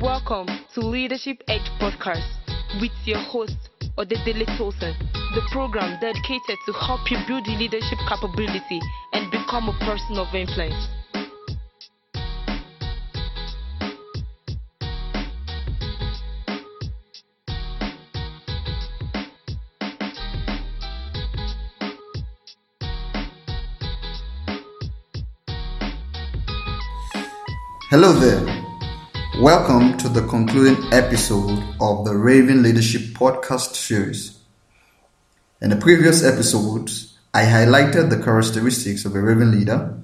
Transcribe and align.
Welcome 0.00 0.46
to 0.74 0.80
Leadership 0.80 1.42
Edge 1.48 1.70
Podcast 1.80 2.28
with 2.82 2.92
your 3.06 3.18
host, 3.18 3.56
Odedele 3.96 4.44
Tosin, 4.58 4.94
the 5.34 5.40
program 5.50 5.98
dedicated 6.02 6.58
to 6.66 6.72
help 6.74 7.10
you 7.10 7.16
build 7.26 7.46
your 7.46 7.56
leadership 7.56 7.98
capability 8.06 8.78
and 9.14 9.30
become 9.30 9.70
a 9.70 9.78
person 9.86 10.18
of 10.18 10.34
influence. 10.34 10.74
Hello 27.88 28.12
there. 28.12 28.55
Welcome 29.40 29.98
to 29.98 30.08
the 30.08 30.26
concluding 30.26 30.82
episode 30.94 31.62
of 31.78 32.06
the 32.06 32.16
Raven 32.16 32.62
Leadership 32.62 33.02
Podcast 33.12 33.74
series. 33.74 34.38
In 35.60 35.68
the 35.68 35.76
previous 35.76 36.24
episodes, 36.24 37.18
I 37.34 37.42
highlighted 37.42 38.08
the 38.08 38.22
characteristics 38.22 39.04
of 39.04 39.14
a 39.14 39.20
Raven 39.20 39.50
leader, 39.50 39.94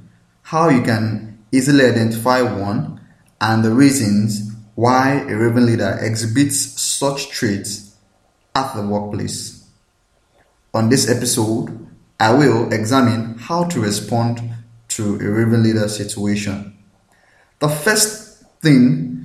how 0.43 0.69
you 0.69 0.83
can 0.83 1.43
easily 1.51 1.87
identify 1.87 2.43
one, 2.43 3.01
and 3.41 3.65
the 3.65 3.71
reasons 3.71 4.53
why 4.75 5.23
a 5.23 5.35
Raven 5.35 5.65
leader 5.65 5.99
exhibits 6.03 6.59
such 6.83 7.31
traits 7.31 7.97
at 8.55 8.75
the 8.75 8.87
workplace. 8.87 9.67
On 10.75 10.91
this 10.91 11.09
episode, 11.09 11.89
I 12.21 12.35
will 12.35 12.71
examine 12.71 13.39
how 13.39 13.65
to 13.65 13.81
respond 13.81 14.43
to 14.89 15.15
a 15.15 15.31
Raven 15.31 15.63
leader 15.63 15.89
situation. 15.89 16.77
The 17.61 17.71
first 17.71 18.45
thing 18.61 19.22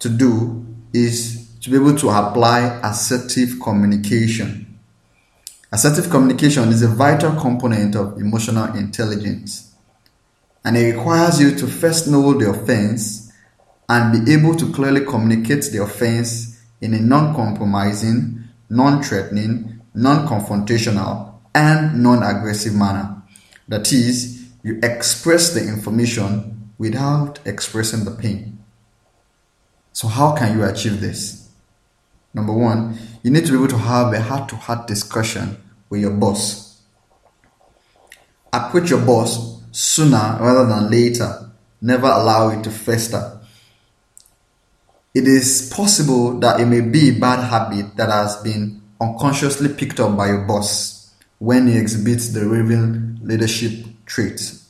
to 0.00 0.08
do 0.08 0.66
is 0.92 1.56
to 1.60 1.70
be 1.70 1.76
able 1.76 1.96
to 1.96 2.08
apply 2.08 2.80
assertive 2.82 3.60
communication. 3.62 4.78
Assertive 5.72 6.10
communication 6.10 6.68
is 6.70 6.82
a 6.82 6.88
vital 6.88 7.38
component 7.40 7.94
of 7.94 8.18
emotional 8.18 8.74
intelligence 8.74 9.70
and 10.64 10.76
it 10.76 10.94
requires 10.96 11.40
you 11.40 11.54
to 11.54 11.66
first 11.66 12.08
know 12.08 12.34
the 12.34 12.50
offense 12.50 13.32
and 13.88 14.24
be 14.24 14.32
able 14.32 14.54
to 14.54 14.72
clearly 14.72 15.04
communicate 15.04 15.64
the 15.72 15.82
offense 15.82 16.62
in 16.80 16.94
a 16.94 17.00
non 17.00 17.34
compromising, 17.34 18.44
non 18.68 19.02
threatening, 19.02 19.80
non 19.94 20.26
confrontational, 20.26 21.34
and 21.54 22.02
non 22.02 22.22
aggressive 22.22 22.74
manner. 22.74 23.22
That 23.68 23.92
is, 23.92 24.48
you 24.62 24.78
express 24.82 25.54
the 25.54 25.66
information 25.66 26.72
without 26.78 27.40
expressing 27.46 28.04
the 28.04 28.12
pain. 28.12 28.59
So, 29.92 30.08
how 30.08 30.36
can 30.36 30.56
you 30.56 30.64
achieve 30.64 31.00
this? 31.00 31.48
Number 32.32 32.52
one, 32.52 32.96
you 33.22 33.30
need 33.30 33.44
to 33.46 33.52
be 33.52 33.58
able 33.58 33.68
to 33.68 33.78
have 33.78 34.12
a 34.12 34.20
heart 34.20 34.48
to 34.50 34.56
heart 34.56 34.86
discussion 34.86 35.56
with 35.88 36.00
your 36.00 36.12
boss. 36.12 36.80
Approach 38.52 38.90
your 38.90 39.04
boss 39.04 39.60
sooner 39.72 40.38
rather 40.40 40.66
than 40.66 40.90
later. 40.90 41.50
Never 41.80 42.06
allow 42.06 42.50
it 42.50 42.62
to 42.64 42.70
fester. 42.70 43.40
It 45.12 45.26
is 45.26 45.72
possible 45.74 46.38
that 46.38 46.60
it 46.60 46.66
may 46.66 46.82
be 46.82 47.08
a 47.10 47.18
bad 47.18 47.42
habit 47.42 47.96
that 47.96 48.10
has 48.10 48.36
been 48.42 48.80
unconsciously 49.00 49.70
picked 49.74 49.98
up 49.98 50.16
by 50.16 50.28
your 50.28 50.46
boss 50.46 51.12
when 51.38 51.66
he 51.66 51.78
exhibits 51.78 52.28
the 52.28 52.46
Raven 52.46 53.18
leadership 53.22 53.86
traits. 54.06 54.68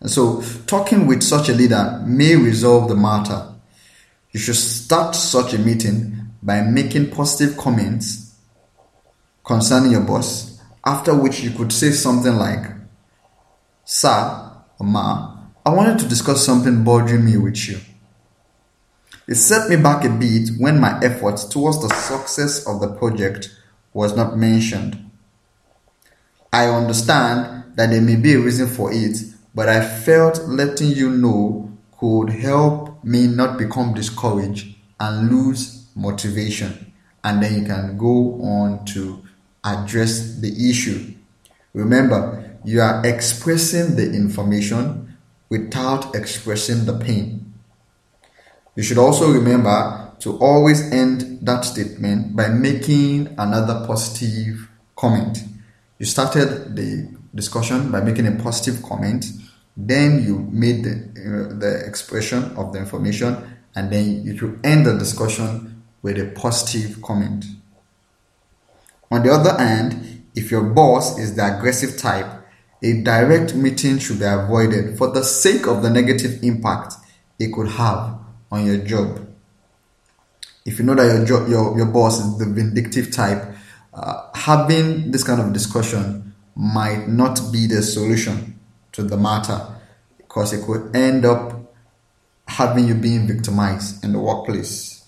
And 0.00 0.10
so, 0.10 0.42
talking 0.66 1.06
with 1.06 1.22
such 1.22 1.48
a 1.48 1.52
leader 1.52 2.02
may 2.06 2.36
resolve 2.36 2.88
the 2.88 2.96
matter. 2.96 3.52
You 4.36 4.42
should 4.42 4.56
start 4.56 5.14
such 5.14 5.54
a 5.54 5.58
meeting 5.58 6.28
by 6.42 6.60
making 6.60 7.10
positive 7.10 7.56
comments 7.56 8.34
concerning 9.42 9.92
your 9.92 10.02
boss, 10.02 10.60
after 10.84 11.14
which 11.14 11.40
you 11.40 11.52
could 11.52 11.72
say 11.72 11.90
something 11.92 12.36
like, 12.36 12.66
Sir 13.86 14.52
or 14.78 14.86
Ma, 14.86 15.38
I 15.64 15.70
wanted 15.70 16.00
to 16.00 16.06
discuss 16.06 16.44
something 16.44 16.84
bothering 16.84 17.24
me 17.24 17.38
with 17.38 17.66
you. 17.66 17.80
It 19.26 19.36
set 19.36 19.70
me 19.70 19.76
back 19.76 20.04
a 20.04 20.10
bit 20.10 20.50
when 20.58 20.80
my 20.80 21.00
efforts 21.02 21.46
towards 21.46 21.80
the 21.80 21.88
success 21.94 22.66
of 22.66 22.82
the 22.82 22.88
project 22.88 23.48
was 23.94 24.14
not 24.14 24.36
mentioned. 24.36 25.12
I 26.52 26.66
understand 26.66 27.74
that 27.76 27.88
there 27.88 28.02
may 28.02 28.16
be 28.16 28.34
a 28.34 28.40
reason 28.40 28.68
for 28.68 28.92
it, 28.92 29.16
but 29.54 29.70
I 29.70 29.82
felt 29.82 30.46
letting 30.46 30.90
you 30.90 31.08
know 31.08 31.72
could 31.98 32.28
help 32.28 32.95
me 33.06 33.28
not 33.28 33.56
become 33.56 33.94
discouraged 33.94 34.74
and 34.98 35.30
lose 35.30 35.86
motivation. 35.94 36.92
And 37.22 37.40
then 37.40 37.60
you 37.60 37.64
can 37.64 37.96
go 37.96 38.42
on 38.42 38.84
to 38.86 39.22
address 39.64 40.40
the 40.40 40.70
issue. 40.70 41.14
Remember, 41.72 42.58
you 42.64 42.80
are 42.80 43.06
expressing 43.06 43.94
the 43.94 44.12
information 44.12 45.16
without 45.48 46.16
expressing 46.16 46.84
the 46.84 46.98
pain. 46.98 47.54
You 48.74 48.82
should 48.82 48.98
also 48.98 49.30
remember 49.30 50.10
to 50.18 50.36
always 50.38 50.90
end 50.92 51.38
that 51.42 51.64
statement 51.64 52.34
by 52.34 52.48
making 52.48 53.36
another 53.38 53.86
positive 53.86 54.68
comment. 54.96 55.38
You 55.98 56.06
started 56.06 56.74
the 56.74 57.08
discussion 57.32 57.92
by 57.92 58.00
making 58.00 58.26
a 58.26 58.32
positive 58.42 58.82
comment 58.82 59.26
then 59.76 60.22
you 60.24 60.38
made 60.50 60.84
the, 60.84 60.90
uh, 60.90 61.58
the 61.58 61.84
expression 61.86 62.44
of 62.56 62.72
the 62.72 62.78
information, 62.78 63.58
and 63.74 63.92
then 63.92 64.24
you 64.24 64.36
should 64.36 64.58
end 64.64 64.86
the 64.86 64.96
discussion 64.96 65.82
with 66.02 66.18
a 66.18 66.26
positive 66.26 67.02
comment. 67.02 67.44
On 69.10 69.22
the 69.22 69.30
other 69.30 69.56
hand, 69.56 70.24
if 70.34 70.50
your 70.50 70.62
boss 70.62 71.18
is 71.18 71.36
the 71.36 71.56
aggressive 71.56 71.98
type, 71.98 72.26
a 72.82 73.02
direct 73.02 73.54
meeting 73.54 73.98
should 73.98 74.18
be 74.18 74.24
avoided 74.24 74.96
for 74.96 75.10
the 75.10 75.22
sake 75.22 75.66
of 75.66 75.82
the 75.82 75.90
negative 75.90 76.42
impact 76.42 76.94
it 77.38 77.52
could 77.52 77.68
have 77.68 78.18
on 78.50 78.64
your 78.64 78.78
job. 78.78 79.26
If 80.64 80.78
you 80.78 80.84
know 80.84 80.94
that 80.94 81.06
your 81.06 81.24
job, 81.24 81.48
your, 81.48 81.76
your 81.76 81.86
boss 81.86 82.18
is 82.18 82.38
the 82.38 82.46
vindictive 82.46 83.12
type, 83.12 83.44
uh, 83.94 84.28
having 84.34 85.10
this 85.10 85.22
kind 85.22 85.40
of 85.40 85.52
discussion 85.52 86.34
might 86.54 87.08
not 87.08 87.40
be 87.52 87.66
the 87.66 87.82
solution 87.82 88.55
to 88.96 89.02
the 89.02 89.16
matter 89.16 89.60
because 90.16 90.54
it 90.54 90.64
could 90.64 90.96
end 90.96 91.26
up 91.26 91.70
having 92.48 92.88
you 92.88 92.94
being 92.94 93.26
victimized 93.26 94.02
in 94.02 94.12
the 94.12 94.18
workplace. 94.18 95.04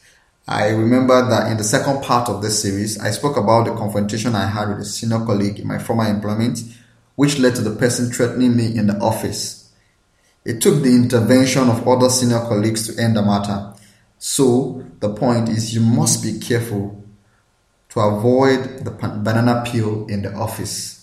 I 0.47 0.69
remember 0.69 1.27
that 1.29 1.51
in 1.51 1.57
the 1.57 1.65
second 1.65 2.03
part 2.03 2.29
of 2.29 2.43
this 2.43 2.61
series, 2.63 3.01
I 3.01 3.11
spoke 3.11 3.39
about 3.39 3.65
the 3.65 3.75
confrontation 3.75 4.35
I 4.35 4.47
had 4.47 4.69
with 4.69 4.81
a 4.81 4.85
senior 4.85 5.25
colleague 5.25 5.59
in 5.59 5.67
my 5.67 5.79
former 5.79 6.07
employment, 6.07 6.61
which 7.17 7.39
led 7.39 7.55
to 7.57 7.63
the 7.63 7.77
person 7.77 8.11
threatening 8.11 8.57
me 8.57 8.77
in 8.77 8.89
the 8.89 8.99
office. 8.99 9.73
It 10.45 10.61
took 10.61 10.83
the 10.83 10.95
intervention 10.95 11.71
of 11.71 11.87
other 11.89 12.11
senior 12.11 12.41
colleagues 12.41 12.87
to 12.89 13.03
end 13.03 13.17
the 13.17 13.23
matter. 13.23 13.73
So, 14.19 14.85
the 15.01 15.15
point 15.15 15.49
is, 15.49 15.75
you 15.75 15.81
must 15.81 16.23
be 16.23 16.39
careful 16.39 17.03
to 17.91 18.01
avoid 18.01 18.85
the 18.85 18.91
banana 18.91 19.65
peel 19.67 20.07
in 20.09 20.23
the 20.23 20.35
office. 20.35 20.98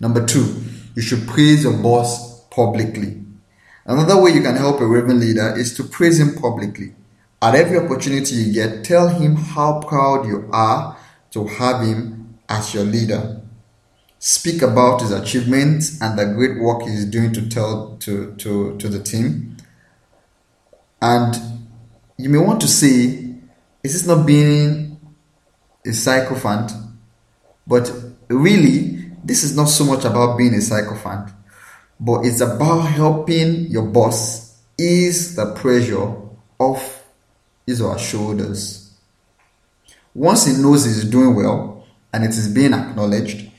Number 0.00 0.24
two, 0.24 0.62
you 0.94 1.02
should 1.02 1.26
praise 1.26 1.64
your 1.64 1.76
boss 1.76 2.44
publicly. 2.48 3.22
Another 3.84 4.20
way 4.20 4.32
you 4.32 4.42
can 4.42 4.56
help 4.56 4.80
a 4.80 4.86
Raven 4.86 5.20
leader 5.20 5.56
is 5.56 5.76
to 5.76 5.84
praise 5.84 6.18
him 6.18 6.34
publicly. 6.34 6.94
At 7.40 7.54
every 7.54 7.78
opportunity 7.78 8.34
you 8.34 8.52
get, 8.52 8.84
tell 8.84 9.08
him 9.08 9.36
how 9.36 9.80
proud 9.80 10.26
you 10.26 10.48
are 10.52 10.96
to 11.30 11.46
have 11.46 11.82
him 11.82 12.38
as 12.48 12.74
your 12.74 12.84
leader. 12.84 13.40
Speak 14.18 14.62
about 14.62 15.02
his 15.02 15.12
achievements 15.12 16.00
and 16.00 16.18
the 16.18 16.24
great 16.24 16.58
work 16.58 16.82
he's 16.82 17.04
doing 17.04 17.32
to 17.34 17.48
tell 17.48 17.96
to, 18.00 18.34
to, 18.36 18.76
to 18.78 18.88
the 18.88 19.02
team. 19.02 19.56
And 21.00 21.36
you 22.16 22.30
may 22.30 22.38
want 22.38 22.60
to 22.62 22.68
say, 22.68 23.34
is 23.84 23.92
this 23.92 24.06
not 24.06 24.26
being 24.26 24.98
a 25.84 25.92
sycophant? 25.92 26.72
But 27.66 27.92
really, 28.28 28.95
this 29.26 29.42
is 29.42 29.56
not 29.56 29.64
so 29.64 29.84
much 29.84 30.04
about 30.04 30.38
being 30.38 30.54
a 30.54 30.60
sycophant, 30.60 31.30
but 31.98 32.24
it's 32.24 32.40
about 32.40 32.82
helping 32.82 33.66
your 33.66 33.86
boss 33.86 34.62
ease 34.78 35.34
the 35.34 35.52
pressure 35.54 36.14
off 36.60 37.04
his 37.66 37.80
or 37.80 37.94
her 37.94 37.98
shoulders. 37.98 38.94
Once 40.14 40.46
he 40.46 40.62
knows 40.62 40.84
he's 40.84 41.04
doing 41.04 41.34
well 41.34 41.84
and 42.12 42.22
it 42.22 42.30
is 42.30 42.54
being 42.54 42.72
acknowledged, 42.72 43.50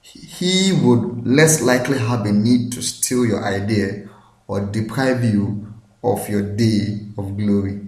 he 0.00 0.72
would 0.82 1.26
less 1.26 1.60
likely 1.60 1.98
have 1.98 2.24
a 2.24 2.32
need 2.32 2.72
to 2.72 2.82
steal 2.82 3.26
your 3.26 3.44
idea 3.44 4.08
or 4.46 4.60
deprive 4.60 5.22
you 5.22 5.70
of 6.02 6.26
your 6.30 6.56
day 6.56 6.98
of 7.18 7.36
glory. 7.36 7.78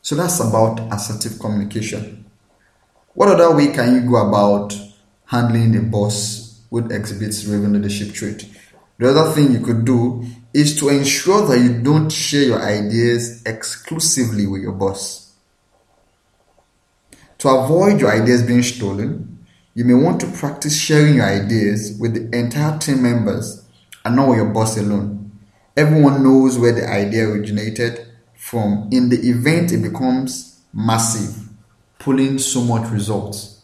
So 0.00 0.14
that's 0.14 0.40
about 0.40 0.80
assertive 0.90 1.38
communication. 1.38 2.24
What 3.12 3.28
other 3.28 3.54
way 3.54 3.72
can 3.72 3.94
you 3.94 4.10
go 4.10 4.26
about 4.28 4.74
handling 5.26 5.76
a 5.76 5.82
boss 5.82 6.45
would 6.70 6.92
exhibit 6.92 7.34
Raven 7.46 7.72
leadership 7.74 8.12
trait. 8.14 8.48
The 8.98 9.10
other 9.10 9.32
thing 9.32 9.52
you 9.52 9.60
could 9.60 9.84
do 9.84 10.24
is 10.54 10.78
to 10.80 10.88
ensure 10.88 11.46
that 11.46 11.60
you 11.60 11.82
don't 11.82 12.10
share 12.10 12.44
your 12.44 12.62
ideas 12.62 13.42
exclusively 13.44 14.46
with 14.46 14.62
your 14.62 14.72
boss. 14.72 15.34
To 17.38 17.48
avoid 17.50 18.00
your 18.00 18.10
ideas 18.10 18.42
being 18.42 18.62
stolen, 18.62 19.44
you 19.74 19.84
may 19.84 19.92
want 19.92 20.20
to 20.22 20.26
practice 20.28 20.74
sharing 20.74 21.16
your 21.16 21.26
ideas 21.26 21.98
with 22.00 22.14
the 22.14 22.38
entire 22.38 22.78
team 22.78 23.02
members 23.02 23.62
and 24.04 24.16
not 24.16 24.28
with 24.28 24.38
your 24.38 24.48
boss 24.48 24.78
alone. 24.78 25.30
Everyone 25.76 26.22
knows 26.22 26.58
where 26.58 26.72
the 26.72 26.88
idea 26.90 27.28
originated 27.28 28.06
from. 28.34 28.88
In 28.90 29.10
the 29.10 29.18
event 29.28 29.72
it 29.72 29.82
becomes 29.82 30.62
massive, 30.72 31.50
pulling 31.98 32.38
so 32.38 32.62
much 32.62 32.90
results. 32.90 33.55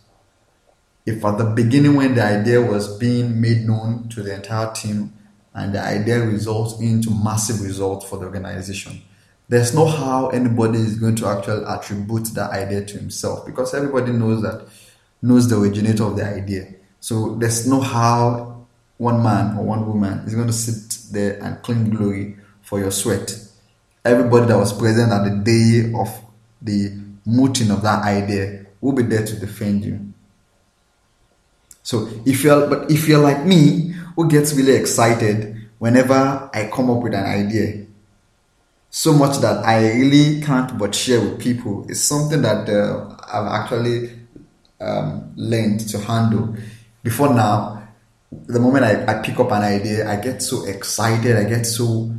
If 1.05 1.25
at 1.25 1.39
the 1.39 1.45
beginning 1.45 1.97
when 1.97 2.15
the 2.15 2.23
idea 2.23 2.61
was 2.61 2.97
being 2.99 3.41
made 3.41 3.63
known 3.63 4.09
to 4.11 4.23
the 4.23 4.35
entire 4.35 4.73
team 4.73 5.13
and 5.55 5.75
the 5.75 5.81
idea 5.81 6.21
results 6.21 6.81
into 6.81 7.11
massive 7.11 7.61
results 7.61 8.09
for 8.09 8.19
the 8.19 8.27
organization, 8.27 9.03
there's 9.49 9.75
no 9.75 9.87
how 9.87 10.29
anybody 10.29 10.79
is 10.79 10.99
going 10.99 11.17
to 11.17 11.27
actually 11.27 11.65
attribute 11.67 12.27
that 12.35 12.51
idea 12.53 12.85
to 12.85 12.99
himself 12.99 13.45
because 13.45 13.75
everybody 13.75 14.13
knows 14.13 14.43
that 14.43 14.67
knows 15.21 15.49
the 15.49 15.59
originator 15.59 16.05
of 16.05 16.17
the 16.17 16.25
idea. 16.25 16.67
So 17.01 17.35
there's 17.35 17.67
no 17.67 17.81
how 17.81 18.67
one 18.97 19.23
man 19.23 19.57
or 19.59 19.65
one 19.65 19.87
woman 19.87 20.21
is 20.21 20.35
going 20.35 20.47
to 20.47 20.53
sit 20.53 21.13
there 21.13 21.43
and 21.43 21.61
claim 21.63 21.91
glory 21.91 22.37
for 22.63 22.79
your 22.79 22.93
sweat. 22.93 23.35
Everybody 24.05 24.47
that 24.47 24.57
was 24.57 24.73
present 24.73 25.13
at 25.13 25.25
the 25.25 25.37
day 25.43 25.93
of 25.99 26.09
the 26.61 26.97
mooting 27.27 27.71
of 27.71 27.83
that 27.83 28.05
idea 28.05 28.67
will 28.81 28.93
be 28.93 29.03
there 29.03 29.25
to 29.27 29.37
defend 29.37 29.85
you. 29.85 30.12
So 31.83 32.09
if 32.25 32.45
you're 32.45 32.69
but 32.69 32.91
if 32.91 33.09
you're 33.09 33.23
like 33.23 33.45
me, 33.45 33.95
who 34.17 34.29
gets 34.29 34.55
really 34.55 34.77
excited 34.77 35.57
whenever 35.79 36.49
I 36.55 36.71
come 36.73 36.91
up 36.91 37.03
with 37.03 37.15
an 37.15 37.25
idea, 37.25 37.87
so 38.91 39.13
much 39.13 39.39
that 39.39 39.65
I 39.65 39.93
really 39.95 40.41
can't 40.43 40.79
but 40.79 40.95
share 40.95 41.21
with 41.21 41.41
people, 41.41 41.87
is 41.89 42.03
something 42.03 42.43
that 42.43 42.69
uh, 42.69 43.17
I've 43.33 43.63
actually 43.63 44.19
um, 44.81 45.33
learned 45.37 45.81
to 45.89 45.99
handle. 45.99 46.57
Before 47.03 47.35
now, 47.35 47.89
the 48.31 48.61
moment 48.61 48.85
I, 48.85 49.07
I 49.07 49.23
pick 49.23 49.41
up 49.41 49.51
an 49.51 49.63
idea, 49.63 50.09
I 50.09 50.17
get 50.17 50.41
so 50.43 50.65
excited, 50.67 51.37
I 51.37 51.45
get 51.45 51.65
so 51.65 52.15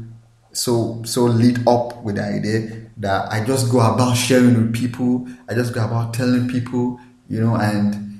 so 0.52 1.02
so 1.04 1.24
lit 1.24 1.66
up 1.68 2.04
with 2.04 2.16
the 2.16 2.24
idea 2.24 2.84
that 2.98 3.32
I 3.32 3.44
just 3.44 3.72
go 3.72 3.80
about 3.80 4.16
sharing 4.16 4.56
with 4.56 4.74
people. 4.74 5.28
I 5.50 5.54
just 5.54 5.74
go 5.74 5.86
about 5.86 6.14
telling 6.14 6.48
people, 6.48 7.00
you 7.28 7.42
know, 7.42 7.56
and 7.56 8.13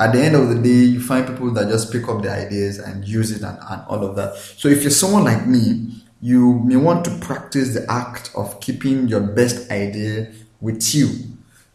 at 0.00 0.12
the 0.14 0.22
end 0.22 0.34
of 0.34 0.48
the 0.48 0.54
day, 0.54 0.86
you 0.86 1.00
find 1.00 1.26
people 1.26 1.50
that 1.52 1.68
just 1.68 1.92
pick 1.92 2.08
up 2.08 2.22
the 2.22 2.30
ideas 2.30 2.78
and 2.78 3.06
use 3.06 3.30
it 3.32 3.42
and, 3.42 3.58
and 3.68 3.82
all 3.86 4.02
of 4.02 4.16
that. 4.16 4.34
So 4.34 4.68
if 4.68 4.80
you're 4.80 4.90
someone 4.90 5.24
like 5.24 5.46
me, 5.46 6.02
you 6.22 6.58
may 6.60 6.76
want 6.76 7.04
to 7.04 7.18
practice 7.18 7.74
the 7.74 7.84
act 7.92 8.30
of 8.34 8.60
keeping 8.60 9.08
your 9.08 9.20
best 9.20 9.70
idea 9.70 10.32
with 10.60 10.94
you 10.94 11.10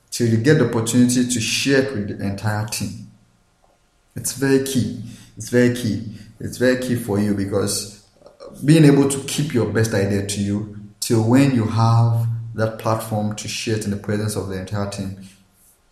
till 0.10 0.28
you 0.28 0.38
get 0.38 0.58
the 0.58 0.68
opportunity 0.68 1.28
to 1.28 1.40
share 1.40 1.84
it 1.84 1.94
with 1.94 2.18
the 2.18 2.26
entire 2.26 2.66
team. 2.66 3.12
It's 4.16 4.34
very 4.34 4.64
key. 4.64 5.04
It's 5.38 5.50
very 5.50 5.76
key. 5.76 6.16
It's 6.40 6.58
very 6.58 6.82
key 6.82 6.96
for 6.96 7.20
you 7.20 7.36
because 7.36 8.08
being 8.64 8.86
able 8.86 9.08
to 9.08 9.20
keep 9.26 9.54
your 9.54 9.68
best 9.72 9.94
idea 9.94 10.26
to 10.26 10.42
you 10.42 10.78
till 11.00 11.24
when 11.30 11.54
you 11.54 11.66
have 11.66 12.28
that 12.56 12.80
platform 12.80 13.36
to 13.36 13.48
share 13.48 13.76
it 13.76 13.86
in 13.86 13.92
the 13.92 13.98
presence 13.98 14.36
of 14.36 14.48
the 14.48 14.60
entire 14.60 14.90
team 14.90 15.20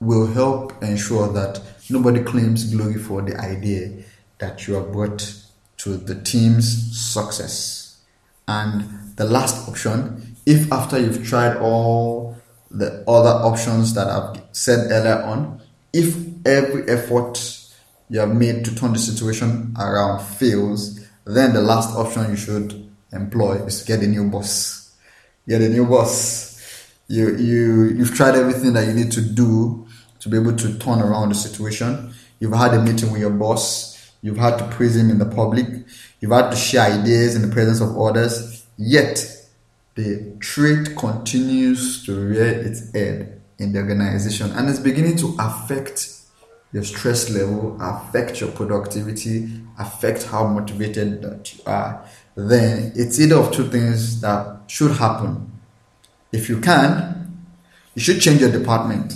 will 0.04 0.28
help 0.28 0.82
ensure 0.84 1.32
that 1.34 1.62
nobody 1.90 2.24
claims 2.24 2.74
glory 2.74 2.96
for 2.96 3.22
the 3.22 3.40
idea 3.40 4.04
that 4.40 4.68
you 4.68 4.76
have 4.76 4.92
brought 4.92 5.36
to 5.78 5.98
the 5.98 6.16
team's 6.22 6.98
success. 6.98 7.98
And 8.48 9.16
the 9.16 9.26
last 9.26 9.68
option, 9.68 10.36
if 10.46 10.72
after 10.72 11.00
you've 11.00 11.26
tried 11.26 11.58
all 11.58 12.38
the 12.70 13.04
other 13.08 13.30
options 13.30 13.94
that 13.94 14.08
I've 14.08 14.42
said 14.52 14.92
earlier 14.92 15.22
on, 15.24 15.62
if 15.94 16.16
every 16.46 16.88
effort 16.90 17.40
you 18.10 18.20
have 18.20 18.36
made 18.36 18.66
to 18.66 18.76
turn 18.76 18.94
the 18.94 19.00
situation 19.00 19.74
around 19.80 20.26
fails, 20.26 21.00
then 21.26 21.54
the 21.54 21.62
last 21.62 21.96
option 21.96 22.32
you 22.32 22.36
should 22.36 22.92
employ 23.12 23.56
is 23.66 23.84
get 23.84 24.02
a 24.02 24.08
new 24.08 24.30
boss. 24.30 24.96
Get 25.48 25.62
a 25.62 25.70
new 25.70 25.86
boss. 25.86 26.90
You 27.08 27.36
you 27.38 27.86
you've 27.86 28.16
tried 28.16 28.36
everything 28.36 28.74
that 28.74 28.88
you 28.88 28.94
need 28.94 29.12
to 29.14 29.22
do 29.22 29.88
to 30.24 30.30
be 30.30 30.38
able 30.38 30.56
to 30.56 30.80
turn 30.80 31.02
around 31.02 31.30
the 31.30 31.36
situation. 31.36 32.14
You've 32.40 32.54
had 32.54 32.74
a 32.74 32.82
meeting 32.82 33.12
with 33.12 33.20
your 33.20 33.30
boss. 33.30 34.12
You've 34.22 34.38
had 34.38 34.58
to 34.58 34.68
praise 34.70 34.96
him 34.96 35.10
in 35.10 35.20
the 35.20 35.26
public. 35.26 35.68
You've 36.22 36.32
had 36.32 36.50
to 36.50 36.56
share 36.56 36.90
ideas 36.90 37.36
in 37.36 37.42
the 37.42 37.50
presence 37.50 37.82
of 37.82 37.98
others. 38.00 38.66
Yet 38.78 39.28
the 39.96 40.34
trait 40.40 40.96
continues 40.96 42.06
to 42.06 42.16
rear 42.16 42.48
its 42.48 42.90
head 42.94 43.42
in 43.60 43.74
the 43.74 43.80
organization 43.80 44.50
and 44.52 44.70
it's 44.70 44.80
beginning 44.80 45.18
to 45.18 45.36
affect 45.40 46.10
your 46.72 46.84
stress 46.84 47.30
level, 47.30 47.78
affect 47.82 48.40
your 48.40 48.52
productivity, 48.52 49.62
affect 49.78 50.24
how 50.24 50.48
motivated 50.48 51.22
that 51.22 51.54
you 51.54 51.62
are, 51.68 52.04
then 52.36 52.94
it's 52.96 53.20
either 53.20 53.36
of 53.36 53.52
two 53.52 53.70
things 53.70 54.22
that 54.22 54.62
should 54.68 54.92
happen. 54.92 55.52
If 56.32 56.50
you 56.50 56.62
can, 56.62 57.46
you 57.94 58.02
should 58.02 58.22
change 58.22 58.40
your 58.42 58.52
department. 58.52 59.14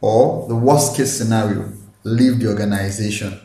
Or 0.00 0.48
the 0.48 0.56
worst 0.56 0.96
case 0.96 1.12
scenario, 1.12 1.72
leave 2.04 2.40
the 2.40 2.48
organization. 2.48 3.38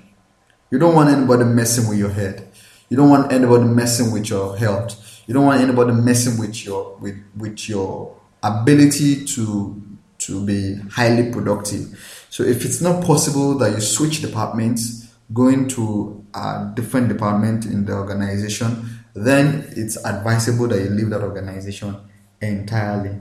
You 0.72 0.80
don't 0.80 0.96
want 0.96 1.10
anybody 1.10 1.44
messing 1.44 1.88
with 1.88 1.98
your 1.98 2.10
head. 2.10 2.48
You 2.90 2.98
don't 2.98 3.10
want 3.10 3.32
anybody 3.32 3.66
messing 3.66 4.12
with 4.12 4.30
your 4.30 4.58
health. 4.58 5.24
You 5.28 5.34
don't 5.34 5.46
want 5.46 5.62
anybody 5.62 5.92
messing 5.92 6.38
with 6.40 6.66
your 6.66 6.98
with, 6.98 7.18
with 7.36 7.68
your 7.68 8.16
ability 8.44 9.26
to 9.26 9.82
to 10.20 10.46
be 10.46 10.76
highly 10.92 11.32
productive. 11.32 12.26
So 12.30 12.44
if 12.44 12.66
it's 12.66 12.82
not 12.82 13.04
possible 13.04 13.58
that 13.58 13.72
you 13.72 13.82
switch 13.82 14.22
departments, 14.22 15.14
going 15.34 15.68
to 15.70 16.26
a 16.34 16.72
different 16.76 17.10
department 17.10 17.66
in 17.66 17.86
the 17.86 17.94
organization, 17.94 19.04
then 19.14 19.66
it's 19.72 19.98
advisable 20.06 20.68
that 20.68 20.82
you 20.82 20.90
leave 20.90 21.10
that 21.10 21.22
organization 21.22 21.96
entirely. 22.42 23.20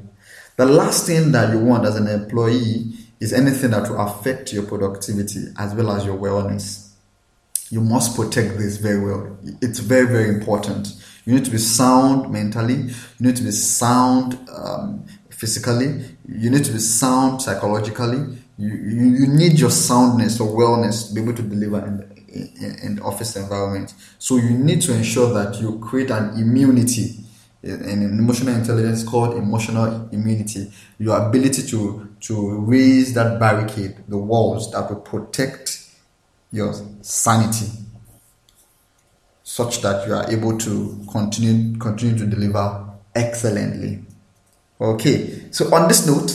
The 0.57 0.67
last 0.67 1.07
thing 1.07 1.33
that 1.33 1.53
you 1.53 1.61
want 1.61 1.85
as 1.85 1.97
an 1.97 2.07
employee 2.07 2.95
is 3.25 3.33
anything 3.33 3.71
that 3.71 3.89
will 3.89 4.01
affect 4.01 4.53
your 4.53 4.65
productivity 4.65 5.47
as 5.59 5.75
well 5.75 5.91
as 5.93 6.05
your 6.05 6.17
wellness. 6.17 6.91
You 7.71 7.81
must 7.81 8.15
protect 8.15 8.59
this 8.59 8.77
very 8.77 9.03
well. 9.03 9.39
It's 9.63 9.79
very, 9.79 10.07
very 10.07 10.29
important. 10.29 10.89
You 11.25 11.35
need 11.35 11.47
to 11.47 11.51
be 11.51 11.57
sound 11.57 12.31
mentally. 12.31 12.75
You 12.75 12.93
need 13.27 13.37
to 13.37 13.43
be 13.43 13.51
sound 13.51 14.39
um, 14.55 15.07
physically. 15.31 16.05
You 16.29 16.51
need 16.51 16.67
to 16.67 16.73
be 16.73 16.79
sound 16.79 17.41
psychologically. 17.41 18.37
You, 18.59 18.69
you, 18.69 19.05
you 19.21 19.27
need 19.29 19.59
your 19.59 19.71
soundness 19.71 20.39
or 20.39 20.49
wellness 20.49 21.09
to 21.09 21.15
be 21.15 21.23
able 21.23 21.35
to 21.35 21.43
deliver 21.43 21.87
in 21.87 21.97
the, 21.97 22.05
in, 22.29 22.79
in 22.83 22.97
the 22.97 23.03
office 23.03 23.37
environment. 23.37 23.95
So 24.19 24.37
you 24.37 24.51
need 24.51 24.83
to 24.83 24.95
ensure 24.95 25.33
that 25.33 25.59
you 25.63 25.79
create 25.79 26.11
an 26.11 26.39
immunity 26.39 27.24
in 27.65 28.03
emotional 28.03 28.55
intelligence 28.55 29.05
called 29.05 29.37
emotional 29.37 30.09
immunity. 30.13 30.71
Your 30.99 31.27
ability 31.27 31.63
to 31.69 32.11
to 32.21 32.59
raise 32.61 33.15
that 33.15 33.39
barricade 33.41 33.97
the 34.09 34.19
walls 34.19 34.71
that 34.73 34.89
will 34.89 35.01
protect 35.01 35.91
your 36.53 36.75
sanity 37.01 37.67
such 39.43 39.83
that 39.83 40.07
you 40.07 40.15
are 40.15 40.31
able 40.31 40.57
to 40.59 41.05
continue 41.11 41.77
continue 41.79 42.17
to 42.19 42.27
deliver 42.27 42.85
excellently. 43.15 44.03
Okay 44.81 45.51
so 45.51 45.73
on 45.75 45.89
this 45.89 46.07
note 46.07 46.33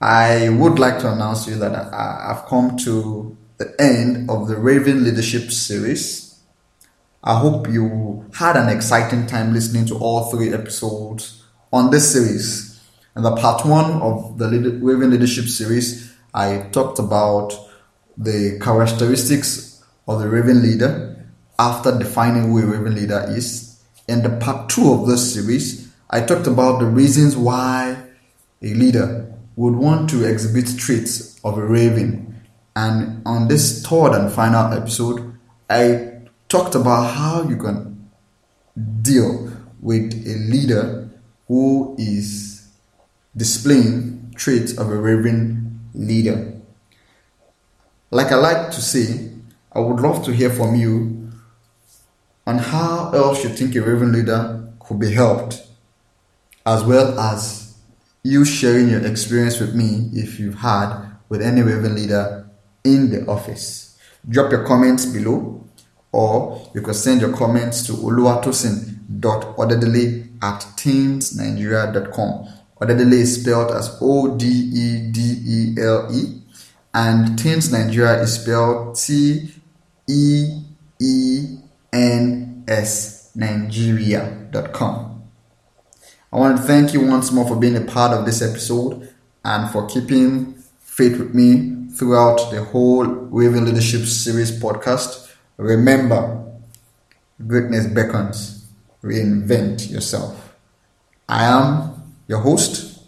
i 0.00 0.48
would 0.50 0.78
like 0.78 0.98
to 0.98 1.10
announce 1.12 1.44
to 1.44 1.52
you 1.52 1.58
that 1.58 1.74
I, 1.74 2.30
i've 2.30 2.46
come 2.46 2.76
to 2.78 3.36
the 3.58 3.74
end 3.80 4.28
of 4.30 4.48
the 4.48 4.56
raven 4.56 5.04
leadership 5.04 5.50
series 5.50 6.27
I 7.22 7.40
hope 7.40 7.68
you 7.68 8.26
had 8.34 8.56
an 8.56 8.68
exciting 8.68 9.26
time 9.26 9.52
listening 9.52 9.86
to 9.86 9.98
all 9.98 10.30
three 10.30 10.54
episodes 10.54 11.42
on 11.72 11.90
this 11.90 12.12
series. 12.12 12.80
In 13.16 13.22
the 13.24 13.34
part 13.34 13.66
one 13.66 14.00
of 14.00 14.38
the 14.38 14.48
Raven 14.80 15.10
Leadership 15.10 15.46
series, 15.46 16.14
I 16.32 16.68
talked 16.70 17.00
about 17.00 17.58
the 18.16 18.60
characteristics 18.62 19.82
of 20.06 20.20
the 20.20 20.28
Raven 20.28 20.62
leader 20.62 21.26
after 21.58 21.98
defining 21.98 22.50
who 22.50 22.62
a 22.62 22.66
Raven 22.66 22.94
leader 22.94 23.24
is. 23.28 23.82
In 24.06 24.22
the 24.22 24.36
part 24.38 24.68
two 24.68 24.92
of 24.92 25.08
this 25.08 25.34
series, 25.34 25.92
I 26.08 26.20
talked 26.20 26.46
about 26.46 26.78
the 26.78 26.86
reasons 26.86 27.36
why 27.36 28.00
a 28.62 28.74
leader 28.74 29.34
would 29.56 29.74
want 29.74 30.08
to 30.10 30.24
exhibit 30.24 30.78
traits 30.78 31.40
of 31.44 31.58
a 31.58 31.66
Raven. 31.66 32.42
And 32.76 33.22
on 33.26 33.48
this 33.48 33.84
third 33.84 34.12
and 34.12 34.32
final 34.32 34.72
episode, 34.72 35.34
I 35.68 36.17
talked 36.48 36.74
about 36.74 37.14
how 37.14 37.42
you 37.42 37.56
can 37.56 38.10
deal 39.02 39.52
with 39.80 40.12
a 40.26 40.34
leader 40.50 41.08
who 41.46 41.94
is 41.98 42.68
displaying 43.36 44.32
traits 44.36 44.76
of 44.76 44.90
a 44.90 44.96
raving 44.96 45.80
leader. 45.94 46.54
Like 48.10 48.32
I 48.32 48.36
like 48.36 48.70
to 48.70 48.80
say, 48.80 49.30
I 49.72 49.80
would 49.80 50.00
love 50.00 50.24
to 50.24 50.32
hear 50.32 50.50
from 50.50 50.74
you 50.74 51.30
on 52.46 52.58
how 52.58 53.10
else 53.12 53.44
you 53.44 53.50
think 53.50 53.74
a 53.76 53.82
Raven 53.82 54.10
leader 54.12 54.72
could 54.80 54.98
be 54.98 55.12
helped, 55.12 55.66
as 56.64 56.82
well 56.82 57.18
as 57.20 57.76
you 58.22 58.46
sharing 58.46 58.88
your 58.88 59.04
experience 59.04 59.60
with 59.60 59.74
me 59.74 60.08
if 60.14 60.40
you've 60.40 60.60
had 60.60 61.10
with 61.28 61.42
any 61.42 61.60
Raven 61.60 61.94
leader 61.94 62.48
in 62.84 63.10
the 63.10 63.26
office. 63.26 63.98
Drop 64.26 64.50
your 64.50 64.66
comments 64.66 65.04
below, 65.04 65.67
or 66.18 66.60
you 66.74 66.82
can 66.82 66.94
send 66.94 67.20
your 67.20 67.32
comments 67.36 67.86
to 67.86 67.92
oluwatosin.odedele 67.92 70.26
at 70.42 70.60
teensnigeria.com. 70.76 72.48
Odedele 72.80 73.12
is 73.12 73.40
spelled 73.40 73.70
as 73.70 73.96
O 74.00 74.36
D 74.36 74.44
E 74.46 75.12
D 75.12 75.20
E 75.46 75.76
L 75.80 76.08
E, 76.12 76.42
and 76.94 77.38
Teens 77.38 77.70
Nigeria 77.72 78.20
is 78.22 78.34
spelled 78.40 78.96
T 78.96 79.54
E 80.08 80.60
E 81.00 81.58
N 81.92 82.64
S 82.66 83.30
Nigeria.com. 83.36 85.22
I 86.32 86.36
want 86.36 86.56
to 86.56 86.62
thank 86.62 86.92
you 86.92 87.06
once 87.06 87.30
more 87.32 87.46
for 87.46 87.54
being 87.56 87.76
a 87.76 87.80
part 87.80 88.12
of 88.12 88.26
this 88.26 88.42
episode 88.42 89.08
and 89.44 89.70
for 89.70 89.86
keeping 89.86 90.54
faith 90.80 91.16
with 91.18 91.32
me 91.34 91.86
throughout 91.92 92.50
the 92.50 92.64
whole 92.64 93.04
Raven 93.04 93.64
Leadership 93.64 94.04
Series 94.04 94.50
podcast. 94.60 95.27
Remember, 95.58 96.44
greatness 97.46 97.86
beckons. 97.88 98.66
Reinvent 99.02 99.90
yourself. 99.90 100.54
I 101.28 101.44
am 101.44 102.14
your 102.26 102.38
host, 102.38 103.00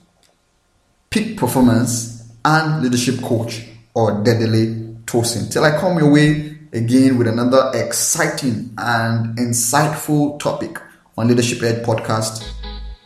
peak 1.11 1.37
performance 1.39 2.31
and 2.45 2.83
leadership 2.83 3.21
coach, 3.23 3.67
or 3.95 4.13
Odedele 4.13 5.03
Tosin. 5.05 5.51
Till 5.51 5.65
I 5.65 5.79
come 5.79 5.99
your 5.99 6.13
way 6.13 6.59
again 6.73 7.19
with 7.19 7.27
another 7.27 7.71
exciting 7.75 8.75
and 8.79 9.37
insightful 9.39 10.39
topic 10.39 10.79
on 11.17 11.29
Leadership 11.29 11.63
Edge 11.63 11.85
podcast. 11.85 12.49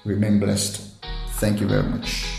Remain 0.04 0.40
blessed. 0.40 0.80
Thank 1.32 1.60
you 1.60 1.68
very 1.68 1.82
much. 1.82 2.33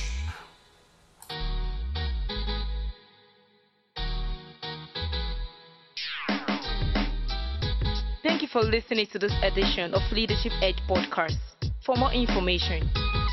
Listening 8.67 9.07
to 9.07 9.19
this 9.19 9.33
edition 9.43 9.93
of 9.93 10.01
Leadership 10.11 10.51
Edge 10.61 10.79
Podcast. 10.89 11.37
For 11.85 11.95
more 11.95 12.11
information, 12.11 12.89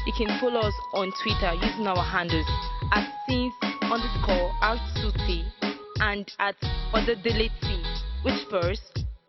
you 0.06 0.12
can 0.16 0.38
follow 0.40 0.60
us 0.60 0.74
on 0.94 1.12
Twitter 1.22 1.54
using 1.54 1.86
our 1.86 2.02
handles 2.02 2.46
at 2.92 3.08
since 3.28 3.54
underscore 3.82 4.50
R2T 4.62 5.44
and 6.00 6.30
at 6.38 6.56
under 6.92 7.14
delete 7.14 7.52
which 8.22 8.34
spells 8.46 8.80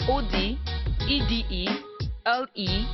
O 0.02 0.22
D 0.32 0.60
E 1.08 1.20
D 1.28 1.46
E 1.50 1.68
L 2.26 2.48
E 2.56 2.86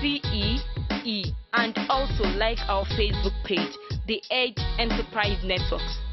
C 0.00 0.20
E 0.32 0.58
E, 1.04 1.32
and 1.54 1.76
also 1.88 2.24
like 2.36 2.58
our 2.68 2.84
Facebook 2.86 3.34
page, 3.44 3.72
The 4.06 4.22
Edge 4.30 4.58
Enterprise 4.78 5.38
Networks. 5.44 6.09